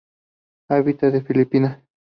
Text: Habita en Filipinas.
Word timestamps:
Habita 0.67 1.09
en 1.09 1.23
Filipinas. 1.23 1.79